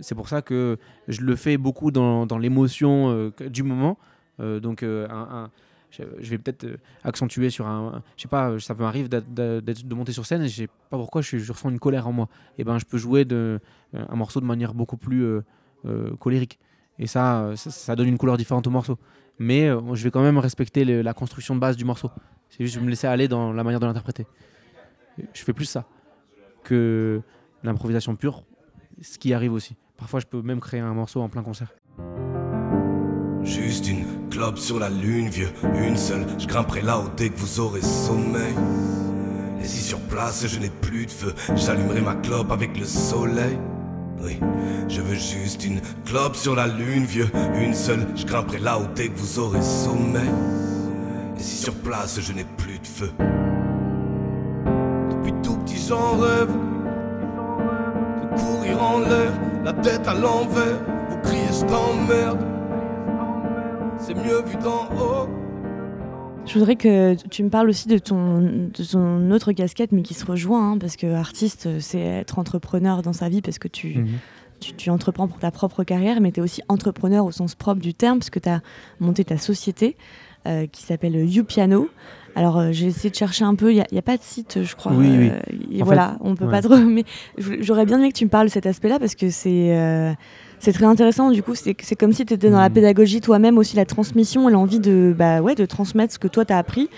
[0.00, 3.98] C'est pour ça que je le fais beaucoup dans, dans l'émotion du moment.
[4.38, 5.50] Donc, un,
[5.90, 8.02] je, vais peut-être euh, accentuer sur un.
[8.16, 11.36] Je sais pas, ça m'arrive de monter sur scène et je sais pas pourquoi je,
[11.50, 12.28] ressens une colère en moi.
[12.58, 13.60] Et ben je peux jouer de,
[13.94, 16.58] euh, un morceau de manière beaucoup plus euh, colérique.
[16.98, 18.98] Et ça, ça, donne une couleur différente au morceau.
[19.38, 22.10] Mais je vais quand même respecter la construction de base du morceau.
[22.50, 24.26] C'est juste je me laisser aller dans la manière de l'interpréter.
[25.32, 25.86] Je fais plus ça
[26.62, 27.22] que
[27.62, 28.44] l'improvisation pure,
[29.00, 29.76] ce qui arrive aussi.
[29.96, 31.72] Parfois, je peux même créer un morceau en plein concert.
[33.44, 36.26] Juste une clope sur la lune, vieux, une seule.
[36.38, 38.54] Je grimperai là-haut dès que vous aurez sommeil.
[39.62, 43.58] Et si sur place je n'ai plus de feu, j'allumerai ma clope avec le soleil.
[44.22, 44.38] Oui,
[44.88, 48.06] je veux juste une clope sur la lune, vieux, une seule.
[48.16, 50.30] Je grimperai là-haut dès que vous aurez sommeil.
[51.38, 53.10] Et si sur place je n'ai plus de feu.
[55.10, 56.50] Depuis tout petit j'en rêve
[58.22, 59.32] de courir en l'air,
[59.64, 60.78] la tête à l'envers.
[61.08, 62.49] Vous criez je t'emmerde.
[64.00, 65.28] C'est mieux vu d'en haut.
[66.46, 70.14] Je voudrais que tu me parles aussi de ton, de ton autre casquette, mais qui
[70.14, 73.98] se rejoint, hein, parce que artiste, c'est être entrepreneur dans sa vie, parce que tu,
[73.98, 74.08] Mhm.
[74.58, 77.80] tu, tu entreprends pour ta propre carrière, mais tu es aussi entrepreneur au sens propre
[77.80, 78.62] du terme, parce que tu as
[79.00, 79.96] monté ta société
[80.48, 81.88] euh, qui s'appelle YouPiano.
[82.34, 84.74] Alors, euh, j'ai essayé de chercher un peu, il n'y a, pas de site, je
[84.74, 84.92] crois.
[84.92, 85.30] Oui, oui.
[85.70, 86.50] et En voilà, on peut ouais.
[86.50, 86.76] pas trop.
[86.78, 87.04] Mais
[87.38, 90.16] j'aurais bien aimé que tu me parles de cet aspect-là, parce que c'est.
[90.60, 92.74] Euh, c'est très intéressant, du coup, c'est comme si tu étais dans la Mhm.
[92.74, 96.44] pédagogie toi-même, aussi la transmission et l'envie de, bah, ouais, de transmettre ce que toi
[96.44, 96.88] tu as appris,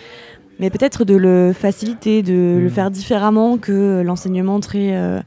[0.58, 2.70] mais peut-être de le faciliter, de le Mhm.
[2.70, 4.94] faire différemment que l'enseignement très.
[4.96, 5.20] euh,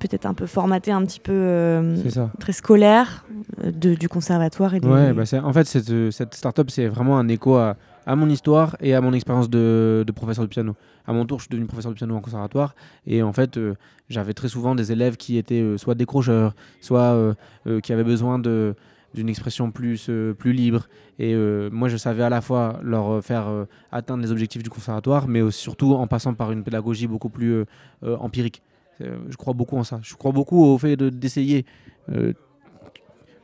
[0.00, 1.96] peut-être un peu formaté, un petit peu euh,
[2.38, 3.26] très scolaire
[3.64, 4.78] euh, de, du conservatoire et.
[4.80, 7.76] Ouais, bah en fait, cette, euh, cette start-up, c'est vraiment un écho à,
[8.08, 10.74] à mon histoire et à mon expérience de, de professeur de piano.
[11.06, 12.74] À mon tour, je suis devenu professeur de piano en conservatoire
[13.06, 13.74] et en fait, euh,
[14.08, 17.34] j'avais très souvent des élèves qui étaient euh, soit décrocheurs, soit
[17.66, 18.74] euh, qui avaient besoin de
[19.14, 20.86] d'une expression plus, plus libre.
[21.18, 21.34] Et
[21.72, 23.46] moi, je savais à la fois leur faire
[23.90, 27.64] atteindre les objectifs du conservatoire, mais surtout en passant par une pédagogie beaucoup plus
[28.02, 28.62] empirique.
[29.00, 29.98] Je crois beaucoup en ça.
[30.02, 31.64] Je crois beaucoup au fait de- d'essayer
[32.10, 32.34] euh,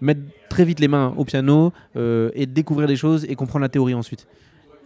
[0.03, 3.95] mettre très vite les mains au piano et découvrir des choses et comprendre la théorie
[3.95, 4.29] ensuite.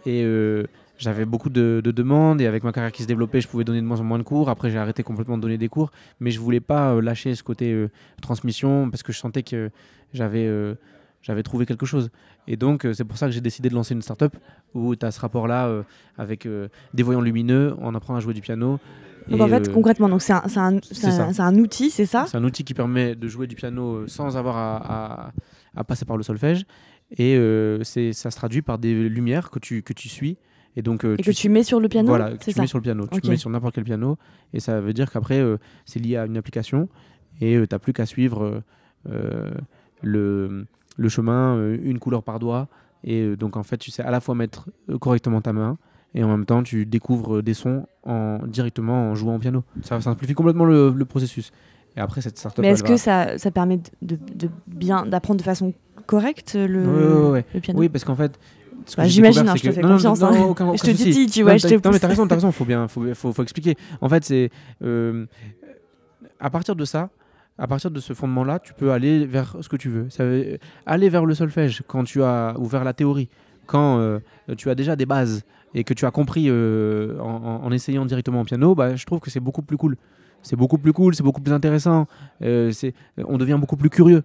[0.05, 0.65] Et euh,
[0.97, 3.81] j'avais beaucoup de, de demandes et avec ma carrière qui se développait, je pouvais donner
[3.81, 4.49] de moins en moins de cours.
[4.49, 7.43] Après, j'ai arrêté complètement de donner des cours, mais je voulais pas euh, lâcher ce
[7.43, 7.89] côté euh,
[8.21, 9.71] transmission parce que je sentais que
[10.13, 10.75] j'avais euh,
[11.21, 12.11] j'avais trouvé quelque chose.
[12.47, 14.35] Et donc, c'est pour ça que j'ai décidé de lancer une start-up
[14.73, 15.83] où tu as ce rapport-là euh,
[16.17, 16.47] avec
[16.93, 18.79] des voyants lumineux, on apprend à jouer du piano.
[19.27, 20.79] Donc Et, en fait, concrètement, c'est un, un,
[21.19, 22.25] un- un outil, c'est ça?
[22.25, 24.77] C'est un outil qui permet de jouer du piano sans avoir à,
[25.27, 25.31] à-
[25.75, 26.65] à passer par le solfège.
[27.17, 30.37] Et euh, ça se traduit par des lumières que tu, que tu suis.
[30.75, 32.67] Et, donc, euh, Et que tu mets sur le piano Voilà, que tu ça mets
[32.67, 33.07] sur le piano.
[33.07, 34.17] Tu mets sur n'importe quel piano.
[34.53, 36.87] Et ça veut dire qu'après, euh, c'est lié à une application.
[37.41, 38.61] Et tu n'as plus qu'à suivre euh,
[39.09, 39.51] euh,
[40.03, 40.65] le,
[40.97, 42.67] le chemin, euh, une couleur par doigt.
[43.03, 45.77] Et euh, donc, en fait, tu sais à la fois mettre euh, correctement ta main.
[46.15, 49.63] Et en même temps, tu découvres euh, des sons en, directement en jouant au piano.
[49.81, 51.51] Ça simplifie complètement le, le processus.
[51.97, 52.61] Et après, cette startup.
[52.61, 55.73] Mais est-ce que va- ça, ça permet de, de- de bien d'apprendre de façon
[56.09, 57.45] correcte le, Ouais, ouais, ouais.
[57.53, 58.39] le piano Oui, parce qu'en fait.
[58.97, 60.45] Bah, j'imagine, hein, je te fais non, confiance, non, hein.
[60.49, 61.03] aucun- Je te souci.
[61.03, 63.03] titille, tu vois, Non, je te Non, mais t'as raison, t'as raison, faut bien, faut,
[63.13, 63.75] faut, faut expliquer.
[64.01, 64.49] En fait, c'est.
[64.83, 65.25] euh,
[66.39, 67.09] à partir de ça,
[67.59, 70.09] à partir de ce fondement-là, tu peux aller vers ce que tu veux.
[70.09, 72.55] Ça veut- aller vers le solfège quand tu as.
[72.57, 73.29] ou vers la théorie,
[73.67, 74.19] quand euh,
[74.57, 75.43] tu as déjà des bases
[75.75, 79.29] et que tu as compris euh, en, essayant directement au piano, bah, je trouve que
[79.29, 79.97] c'est beaucoup plus cool.
[80.41, 82.07] C'est beaucoup plus cool, c'est beaucoup plus intéressant.
[82.41, 82.71] euh,
[83.27, 84.23] on devient beaucoup plus curieux.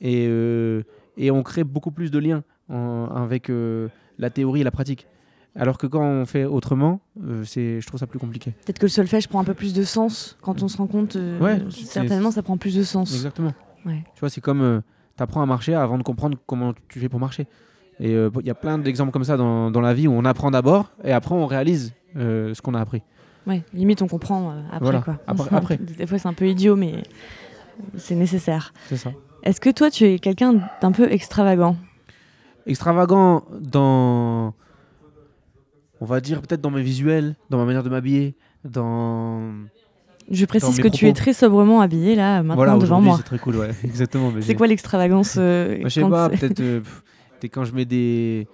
[0.00, 0.82] Et, euh,
[1.16, 5.06] et on crée beaucoup plus de liens en- avec euh, la théorie et la pratique.
[5.54, 8.52] Alors que quand on fait autrement, euh, c'est, je trouve ça plus compliqué.
[8.64, 11.16] Peut-être que le solfège prend un peu plus de sens quand on se rend compte.
[11.16, 13.12] euh, Ouais, certainement, ça prend plus de sens.
[13.14, 13.52] Exactement.
[13.84, 14.02] Ouais.
[14.14, 14.82] Tu vois, c'est comme
[15.16, 17.46] tu apprends à marcher avant de comprendre comment tu fais pour marcher.
[18.00, 20.24] Et euh, il y a plein d'exemples comme ça dans, dans la vie où on
[20.24, 23.02] apprend d'abord et après on réalise euh, ce qu'on a appris.
[23.46, 24.78] Ouais, limite, on comprend euh, après.
[24.80, 25.18] Voilà, Quoi.
[25.26, 25.76] après- après.
[25.76, 27.02] Des fois, c'est un peu idiot, mais
[27.96, 28.72] c'est nécessaire.
[28.88, 29.12] C'est ça.
[29.42, 31.76] Est-ce que toi, tu es quelqu'un d'un peu extravagant?
[32.66, 34.54] Extravagant dans.
[36.00, 39.52] On va dire peut-être dans mes visuels, dans ma manière de m'habiller, dans.
[40.30, 43.16] Je précise que tu es très sobrement habillé là, maintenant, voilà, devant moi.
[43.16, 43.70] c'est très cool, ouais.
[43.84, 44.32] Exactement.
[44.40, 46.80] C'est quoi l'extravagance euh, Bah, je sais pas, peut-être euh,
[47.52, 48.46] quand je mets des.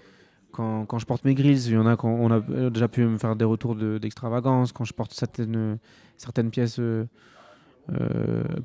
[0.51, 2.89] Quand, quand je porte mes grilles, il y en a quand on a euh, déjà
[2.89, 4.73] pu me faire des retours de- d'extravagance.
[4.73, 5.79] quand je porte certaines,
[6.17, 7.05] certaines pièces euh,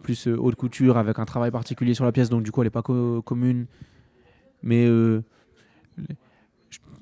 [0.01, 2.67] plus euh, haute couture avec un travail particulier sur la pièce, donc du coup elle
[2.67, 3.65] n'est pas co- commune.
[4.61, 5.21] Mais euh,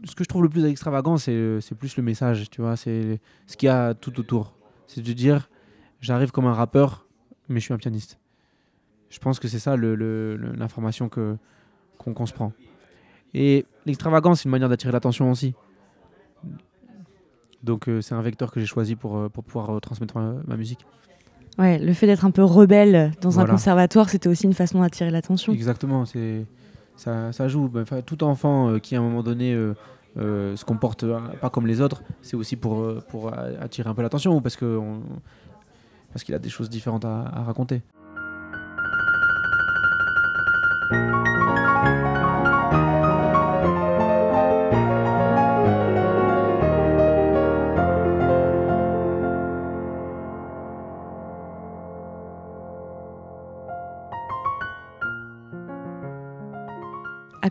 [0.04, 3.20] ce que je trouve le plus extravagant, c'est euh, plus le message, tu vois, c'est
[3.48, 4.54] ce qu'il y a tout autour.
[4.88, 5.50] C'est de dire
[6.00, 7.06] j'arrive comme un rappeur,
[7.50, 8.18] mais je suis un pianiste.
[9.10, 11.38] Je pense que c'est ça le- le- le- l'information que
[11.98, 12.52] qu'on se prend.
[13.34, 15.54] Et l'extravagance, c'est une manière d'attirer l'attention aussi.
[17.64, 20.58] Donc euh, c'est un vecteur que j'ai choisi pour, euh, pour pouvoir euh, transmettre ma
[20.58, 20.86] musique.
[21.60, 25.12] Ouais, le fait d'être un peu rebelle dans un conservatoire, c'était aussi une façon d'attirer
[25.12, 25.54] l'attention.
[25.54, 26.46] Exactement, c'est
[26.96, 27.70] ça, ça joue.
[27.76, 29.74] Enfin, tout enfant euh, qui à un moment donné euh,
[30.18, 31.06] euh, se comporte
[31.42, 34.78] pas comme les autres, c'est aussi pour, pour attirer un peu l'attention ou parce que
[34.78, 35.02] on-
[36.14, 37.82] parce qu'il a des choses différentes à, à raconter.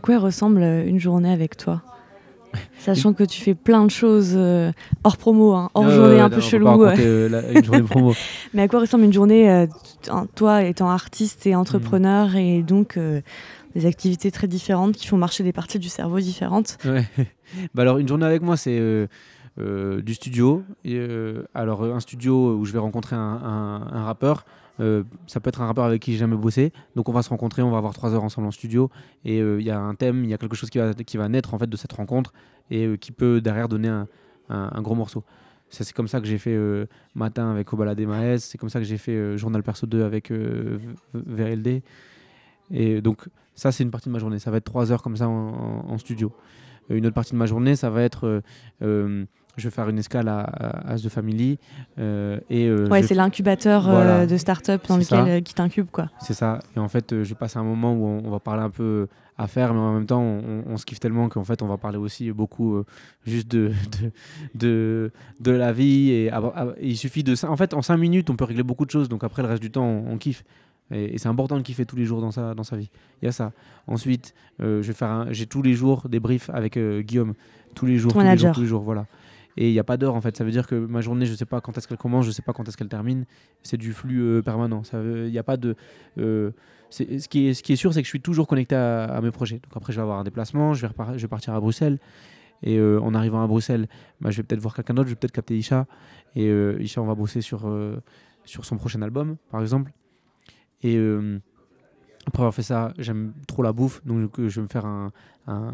[0.01, 1.81] Quoi ressemble une journée avec toi
[2.79, 4.71] Sachant que tu fais plein de choses euh,
[5.05, 6.65] hors promo, hein, hors Euh, journée un non, peu chelou.
[6.65, 8.13] pas raconter, euh, la- une journée de promo.
[8.53, 9.67] Mais à quoi ressemble une journée, euh,
[10.35, 13.21] toi étant artiste et entrepreneur et donc euh,
[13.73, 16.77] des activités très différentes qui font marcher des parties du cerveau différentes?
[16.83, 17.05] Ouais.
[17.73, 18.81] bah alors une journée avec moi c'est
[19.57, 20.63] du studio.
[20.83, 20.99] Et,
[21.53, 24.43] alors un studio où je vais rencontrer un, un- un rappeur.
[24.81, 26.73] Euh, ça peut être un rappeur avec qui j'ai jamais bossé.
[26.95, 28.89] Donc on va se rencontrer, on va avoir trois heures ensemble en studio.
[29.23, 30.79] Et euh, il y a un thème, il y a quelque chose qui
[31.17, 32.33] va, naître en fait de cette rencontre
[32.69, 33.89] et euh, qui peut derrière donner
[34.49, 35.23] un, gros morceau.
[35.69, 36.57] C'est comme ça que j'ai fait
[37.15, 40.77] Matin avec Obalade Maes, c'est comme ça que j'ai fait Journal Perso 2 avec V-
[41.13, 41.81] VRLD.
[42.71, 45.15] Et donc ça c'est une partie de ma journée, ça va être trois heures comme
[45.15, 46.33] ça en- studio.
[46.89, 48.41] Une autre partie de ma journée, ça va être.
[49.57, 51.59] Je vais faire une escale à, à As de Family.
[51.99, 54.25] euh, et, euh, Ouais, c'est l'incubateur euh, Voilà.
[54.25, 56.09] de start-up dans lequel euh, qui t'incube quoi.
[56.19, 56.59] C'est ça.
[56.75, 59.47] Et en fait, je passe un moment où on, on va parler un peu à
[59.47, 61.97] faire, mais en même temps, on, on se kiffe tellement qu'en fait, on va parler
[61.97, 62.83] aussi beaucoup
[63.25, 64.11] juste de, de,
[64.55, 66.11] de, de la vie.
[66.11, 66.31] Et,
[66.81, 67.49] il suffit de ça.
[67.49, 69.09] En fait, en cinq minutes, on peut régler beaucoup de choses.
[69.09, 70.43] Donc après, le reste du temps, on, kiffe.
[70.91, 72.89] Et, et c'est important de kiffer tous les jours dans sa, dans sa vie.
[73.21, 73.51] Il y a ça.
[73.87, 77.33] Ensuite, je vais faire un- j'ai tous les jours des briefs avec Guillaume.
[77.73, 78.81] Tous les jours, Ton tous les jours, tous les jours.
[78.81, 79.05] Voilà.
[79.57, 80.35] Et il n'y a pas d'heure en fait.
[80.37, 82.41] Ça veut dire que ma journée, je sais pas quand est-ce qu'elle commence, je sais
[82.41, 83.25] pas quand est-ce qu'elle termine.
[83.63, 84.81] C'est du flux euh, permanent.
[84.93, 85.75] Il n'y a pas de.
[86.17, 86.51] euh,
[86.89, 89.59] ce, qui est, sûr, c'est que je suis toujours connecté à, mes projets.
[89.63, 91.99] Donc après, je vais avoir un déplacement, je vais, partir à Bruxelles.
[92.63, 93.87] Et euh, en arrivant à Bruxelles,
[94.19, 95.87] bah, je vais peut-être voir quelqu'un d'autre, je vais peut-être capter Isha.
[96.35, 97.61] Et Isha, on va bosser sur,
[98.45, 99.93] son prochain album, par exemple.
[100.83, 100.97] Et
[102.27, 105.11] après avoir fait ça, j'aime trop la bouffe, donc je vais me faire un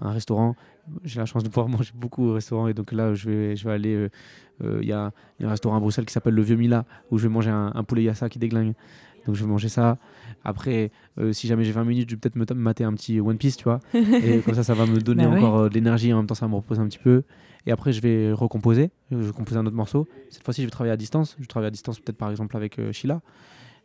[0.03, 0.55] restaurant.
[1.03, 3.63] J'ai la chance de pouvoir manger beaucoup au restaurant, et donc là, je vais, je
[3.67, 3.95] vais aller.
[3.95, 4.09] euh,
[4.63, 6.55] euh, Il y, a, il y a un restaurant à Bruxelles qui s'appelle Le Vieux
[6.55, 8.73] Mila, où je vais manger un, un poulet yassa qui déglingue.
[9.25, 9.97] Donc je vais manger ça.
[10.45, 13.37] Après, euh, si jamais j'ai 20 minutes, je vais peut-être me mater un petit One
[13.37, 13.79] Piece, tu vois.
[13.93, 16.45] et comme ça, ça va me donner Bah encore de l'énergie, en même temps, ça
[16.45, 17.23] va me reposer un petit peu.
[17.65, 18.89] Et après, je vais recomposer.
[19.11, 20.07] Je vais composer un autre morceau.
[20.29, 21.35] Cette fois-ci, je vais travailler à distance.
[21.37, 23.21] Je vais travailler à distance, peut-être par exemple avec euh, Sheila.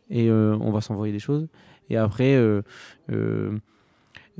[0.09, 1.49] Et euh, on va s'envoyer des choses.
[1.89, 2.41] Et après,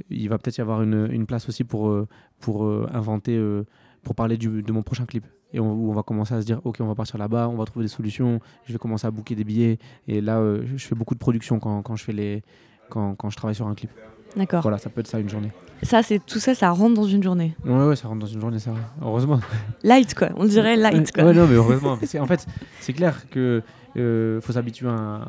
[0.10, 2.08] il va peut-être y avoir une, une place aussi pour, euh,
[2.40, 3.66] pour euh, inventer, euh,
[4.04, 5.26] pour parler du, de mon prochain clip.
[5.54, 7.56] Et on, où on va commencer à se dire, ok, on va partir là-bas, on
[7.56, 8.40] va trouver des solutions.
[8.66, 9.78] Je vais commencer à booker des billets.
[10.08, 12.44] Et là, je fais beaucoup de production quand, quand je fais les,
[12.90, 13.92] quand, quand je travaille sur un clip.
[14.36, 14.64] D'accord.
[14.64, 15.52] Voilà, ça peut être ça une journée.
[15.84, 17.56] Ça, c'est tout ça, ça rentre dans une journée.
[17.64, 18.74] Ouais, ouais, ça rentre dans une journée, ça.
[19.02, 19.40] Heureusement.
[19.84, 21.26] Light quoi, on dirait light quoi.
[21.26, 22.00] Ouais, non, mais heureusement.
[22.20, 22.48] En fait,
[22.80, 23.62] c'est clair que
[23.96, 25.28] euh, faut s'habituer à.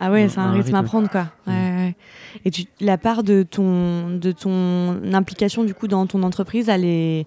[0.00, 1.26] Ah ouais, c'est un, un rythme à prendre quoi.
[1.46, 1.76] Ouais, Mm.
[1.78, 1.96] ouais.
[2.44, 6.84] Et tu, la part de ton, de ton implication du coup dans ton entreprise, elle
[6.84, 7.26] est,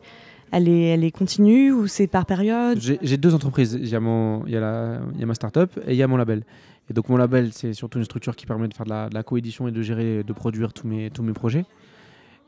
[0.51, 2.79] elle est, elle est continue ou c'est par période?
[2.79, 3.77] J'ai deux entreprises.
[3.81, 5.97] Il y, a mon- il y, a la- il y a ma start-up et il
[5.97, 6.43] y a mon label.
[6.89, 9.13] Et donc, mon label, c'est surtout une structure qui permet de faire de la, de
[9.13, 11.65] la coédition et de gérer, de produire tous mes, tous mes projets.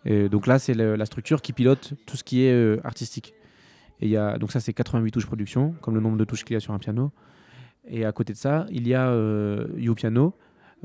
[0.05, 3.33] Et donc là, c'est la structure qui pilote tout ce qui est euh, artistique.
[4.01, 6.43] Et il y a, donc ça, c'est 88 touches production, comme le nombre de touches
[6.43, 7.11] qu'il y a sur un piano.
[7.87, 10.35] Et à côté de ça, il y a euh, You Piano,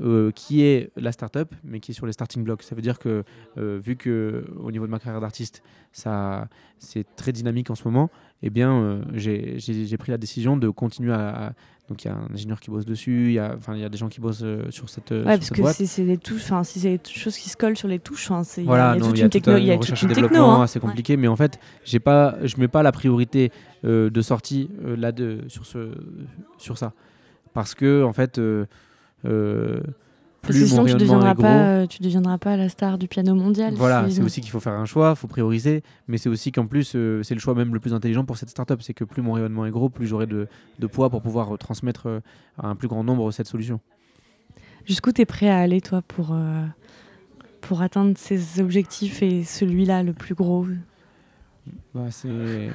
[0.01, 2.63] euh, qui est la start-up, mais qui est sur les starting blocks.
[2.63, 3.25] Ça veut dire que,
[3.57, 7.85] euh, vu que au niveau de ma carrière d'artiste, ça, c'est très dynamique en ce
[7.85, 8.11] moment,
[8.43, 11.47] eh bien, euh, j'ai j'ai- j'ai pris la décision de continuer à.
[11.49, 11.53] à-
[11.89, 13.57] donc, il y a un ingénieur qui bosse dessus, il y a,
[13.89, 15.77] des gens qui bossent sur cette, Ouais, sur parce cette que boîte.
[15.77, 18.29] si c'est des touches, enfin si c'est des choses qui se collent sur les touches,
[18.45, 19.79] c'est il y a- Voilà, il y a toute une techno, un- il y a
[19.79, 20.45] toute une techno.
[20.45, 20.63] hein.
[20.65, 23.51] assez compliqué, mais en fait, j'ai pas, je mets pas la priorité
[23.85, 25.93] de sortie là de sur ce,
[26.59, 26.93] sur ça,
[27.55, 28.39] parce que en fait,
[29.23, 32.97] plus que mon sinon tu deviendras est gros, pas, euh, tu deviendras pas la star
[32.99, 33.75] du piano mondial.
[33.75, 36.67] voilà, si- c'est aussi qu'il faut faire un choix, faut prioriser, mais c'est aussi qu'en
[36.67, 39.21] plus, euh, c'est le choix même le plus intelligent pour cette startup, c'est que plus
[39.23, 40.47] mon rayonnement est gros, plus j'aurai de,
[40.79, 42.21] de poids pour pouvoir euh, transmettre euh,
[42.57, 43.81] à un plus grand nombre cette solution.
[44.87, 46.65] Jusqu'où tu es prêt à aller toi pour, euh,
[47.61, 50.67] pour atteindre ces objectifs et celui-là le plus gros?
[51.95, 52.71] Bah, c'est,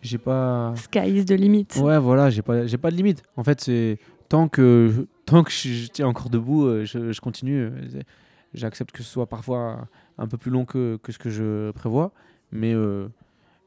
[0.00, 0.72] j'ai pas.
[0.76, 1.66] Sky is the limit.
[1.76, 3.22] Ouais, voilà, j'ai pas, j'ai pas de limite.
[3.36, 3.98] En fait, c'est
[4.30, 7.60] tant que, tant que je, tiens encore debout, euh, je, je continue.
[7.62, 7.70] euh,
[8.54, 12.12] j'accepte que ce soit parfois un peu plus long que, que ce que je prévois.
[12.50, 13.08] Mais euh,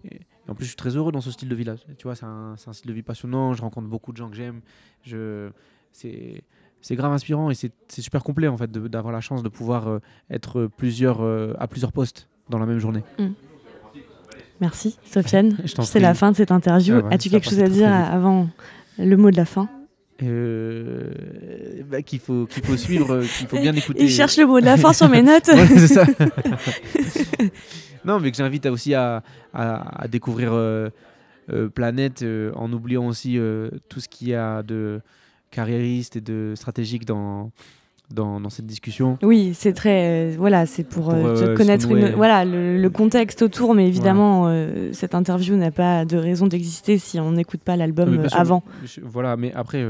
[0.03, 1.75] et- et en plus, je suis très heureux dans ce style de vie là.
[1.97, 3.53] Tu vois, c'est un, style de vie passionnant.
[3.53, 4.61] Je rencontre beaucoup de gens que j'aime.
[5.03, 5.49] Je,
[5.91, 6.43] c'est,
[6.81, 9.99] c'est grave inspirant et c'est, super complet en fait d'avoir la chance de pouvoir euh,
[10.29, 13.01] être plusieurs, euh, à plusieurs postes dans la même journée.
[14.61, 15.57] Merci, Sofiane.
[15.81, 16.95] C'est la fin de cette interview.
[16.99, 18.47] Ah ouais, As-tu quelque chose à dire avant
[18.99, 19.67] le mot de la fin?
[20.23, 21.11] Euh,
[21.89, 24.03] bah, qu'il faut, qu'il faut suivre, euh, qu'il faut bien écouter.
[24.03, 25.47] Il cherche le mot de la fin sur mes notes.
[25.47, 26.05] Ouais, c'est ça.
[28.05, 29.23] non, mais que j'invite aussi à,
[29.53, 30.89] à- à découvrir euh,
[31.51, 32.23] euh, Planète
[32.55, 33.37] en oubliant aussi
[33.89, 35.01] tout ce qu'il y a de
[35.51, 37.51] carriériste et de stratégique dans,
[38.13, 39.17] dans, dans cette discussion.
[39.23, 40.31] Oui, c'est très.
[40.33, 43.87] euh, voilà, c'est pour, Pour, euh, euh, connaître une- voilà, le, le contexte autour, mais
[43.87, 48.63] évidemment, euh, cette interview n'a pas de raison d'exister si on n'écoute pas l'album avant.
[48.83, 49.83] je- voilà, mais après,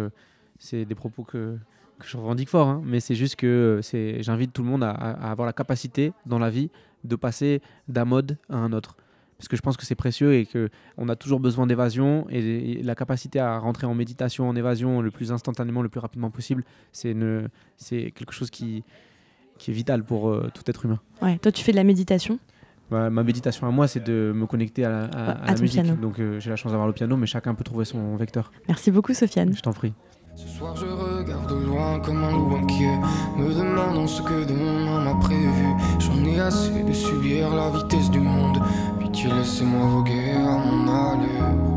[0.60, 1.58] c'est des propos que,
[2.00, 3.80] que je revendique fort, hein, mais c'est juste que
[4.20, 6.70] j'invite tout le monde à avoir la capacité dans la vie
[7.04, 8.96] de passer d'un mode à un autre.
[9.38, 12.96] Parce que je pense que c'est précieux et qu'on a toujours besoin d'évasion et, la
[12.96, 17.12] capacité à rentrer en méditation, en évasion le plus instantanément, le plus rapidement possible, c'est,
[17.12, 18.84] une, c'est quelque chose qui,
[19.58, 21.00] qui est vital pour euh, tout être humain.
[21.22, 21.38] Ouais.
[21.40, 22.40] Toi, tu fais de la méditation?
[22.92, 25.54] Ma, ma méditation à moi, c'est de me connecter à la, à- à À la
[25.56, 25.82] ton musique.
[25.84, 26.00] piano.
[26.00, 28.52] Donc euh, j'ai la chance d'avoir le piano, mais chacun peut trouver son vecteur.
[28.68, 29.54] Merci beaucoup, Sofiane.
[29.56, 29.94] Je t'en prie.
[30.36, 32.98] Ce soir je regarde au loin comme un loup inquiet
[33.38, 35.66] Me demandant ce que demain m'a prévu
[36.00, 38.58] J'en ai assez de subir la vitesse du monde
[39.16, 41.75] Тілесим алуги анналив